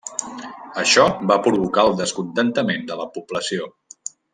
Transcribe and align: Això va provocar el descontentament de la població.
Això 0.83 1.03
va 1.33 1.37
provocar 1.49 1.85
el 1.91 1.95
descontentament 2.03 2.91
de 2.93 3.01
la 3.05 3.09
població. 3.19 3.73